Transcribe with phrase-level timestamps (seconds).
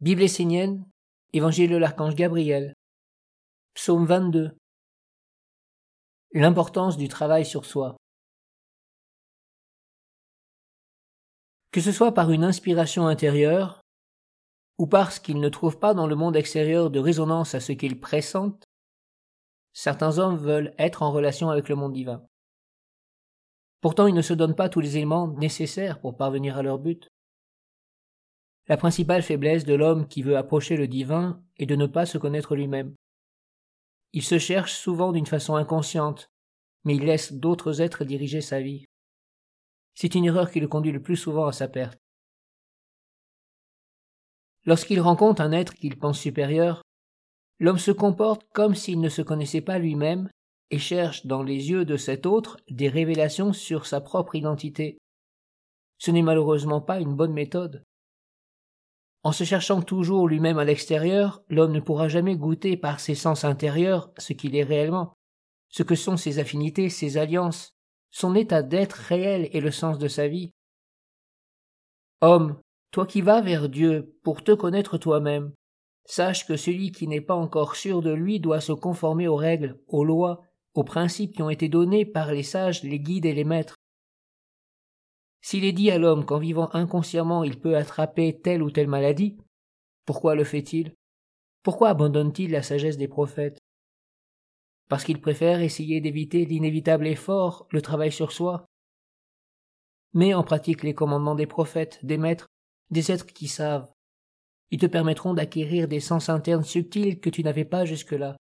[0.00, 0.88] Bible essénienne,
[1.32, 2.72] Évangile de l'archange Gabriel,
[3.74, 4.56] Psaume 22.
[6.34, 7.96] L'importance du travail sur soi.
[11.72, 13.80] Que ce soit par une inspiration intérieure,
[14.78, 17.98] ou parce qu'ils ne trouvent pas dans le monde extérieur de résonance à ce qu'ils
[17.98, 18.62] pressentent,
[19.72, 22.24] certains hommes veulent être en relation avec le monde divin.
[23.80, 27.08] Pourtant, ils ne se donnent pas tous les éléments nécessaires pour parvenir à leur but.
[28.68, 32.18] La principale faiblesse de l'homme qui veut approcher le divin est de ne pas se
[32.18, 32.94] connaître lui-même.
[34.12, 36.30] Il se cherche souvent d'une façon inconsciente,
[36.84, 38.84] mais il laisse d'autres êtres diriger sa vie.
[39.94, 41.98] C'est une erreur qui le conduit le plus souvent à sa perte.
[44.64, 46.82] Lorsqu'il rencontre un être qu'il pense supérieur,
[47.58, 50.30] l'homme se comporte comme s'il ne se connaissait pas lui-même
[50.70, 54.98] et cherche dans les yeux de cet autre des révélations sur sa propre identité.
[55.96, 57.82] Ce n'est malheureusement pas une bonne méthode.
[59.22, 63.44] En se cherchant toujours lui-même à l'extérieur, l'homme ne pourra jamais goûter par ses sens
[63.44, 65.12] intérieurs ce qu'il est réellement,
[65.68, 67.74] ce que sont ses affinités, ses alliances,
[68.10, 70.52] son état d'être réel et le sens de sa vie.
[72.20, 75.52] Homme, toi qui vas vers Dieu pour te connaître toi-même,
[76.04, 79.78] sache que celui qui n'est pas encore sûr de lui doit se conformer aux règles,
[79.88, 80.42] aux lois,
[80.74, 83.76] aux principes qui ont été donnés par les sages, les guides et les maîtres.
[85.40, 89.36] S'il est dit à l'homme qu'en vivant inconsciemment il peut attraper telle ou telle maladie,
[90.04, 90.94] pourquoi le fait-il?
[91.62, 93.58] Pourquoi abandonne-t-il la sagesse des prophètes?
[94.88, 98.64] Parce qu'il préfère essayer d'éviter l'inévitable effort, le travail sur soi.
[100.14, 102.46] Mets en pratique les commandements des prophètes, des maîtres,
[102.90, 103.90] des êtres qui savent.
[104.70, 108.36] Ils te permettront d'acquérir des sens internes subtils que tu n'avais pas jusque-là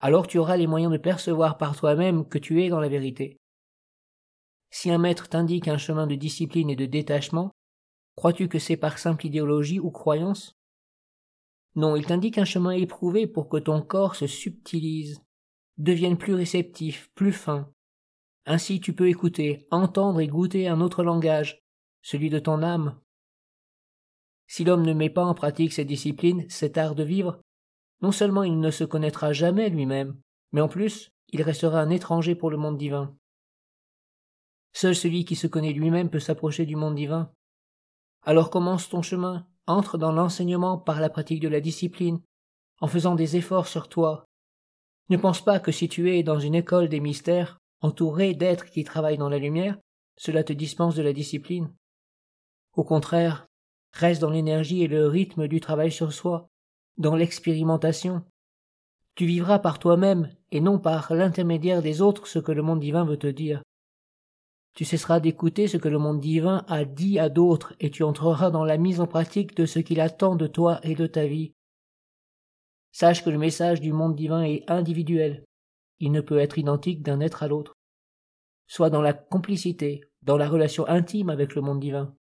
[0.00, 3.39] alors tu auras les moyens de percevoir par toi-même que tu es dans la vérité.
[4.70, 7.50] Si un maître t'indique un chemin de discipline et de détachement,
[8.16, 10.56] crois-tu que c'est par simple idéologie ou croyance?
[11.74, 15.22] Non, il t'indique un chemin éprouvé pour que ton corps se subtilise,
[15.78, 17.72] devienne plus réceptif, plus fin.
[18.46, 21.62] Ainsi tu peux écouter, entendre et goûter un autre langage,
[22.02, 22.98] celui de ton âme.
[24.46, 27.40] Si l'homme ne met pas en pratique cette discipline, cet art de vivre,
[28.02, 30.18] non seulement il ne se connaîtra jamais lui-même,
[30.52, 33.16] mais en plus il restera un étranger pour le monde divin.
[34.72, 37.32] Seul celui qui se connaît lui-même peut s'approcher du monde divin.
[38.22, 42.20] Alors commence ton chemin, entre dans l'enseignement par la pratique de la discipline,
[42.80, 44.24] en faisant des efforts sur toi.
[45.08, 48.84] Ne pense pas que si tu es dans une école des mystères, entouré d'êtres qui
[48.84, 49.78] travaillent dans la lumière,
[50.16, 51.72] cela te dispense de la discipline.
[52.74, 53.46] Au contraire,
[53.92, 56.48] reste dans l'énergie et le rythme du travail sur soi,
[56.98, 58.22] dans l'expérimentation.
[59.14, 63.04] Tu vivras par toi-même et non par l'intermédiaire des autres ce que le monde divin
[63.04, 63.62] veut te dire.
[64.74, 68.50] Tu cesseras d'écouter ce que le monde divin a dit à d'autres et tu entreras
[68.50, 71.54] dans la mise en pratique de ce qu'il attend de toi et de ta vie.
[72.92, 75.44] Sache que le message du monde divin est individuel.
[75.98, 77.74] Il ne peut être identique d'un être à l'autre.
[78.66, 82.16] Sois dans la complicité, dans la relation intime avec le monde divin.